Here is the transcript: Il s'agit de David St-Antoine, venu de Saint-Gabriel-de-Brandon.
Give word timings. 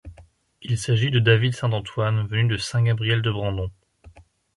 Il 0.63 0.79
s'agit 0.79 1.11
de 1.11 1.19
David 1.19 1.53
St-Antoine, 1.53 2.25
venu 2.25 2.47
de 2.47 2.57
Saint-Gabriel-de-Brandon. 2.57 3.69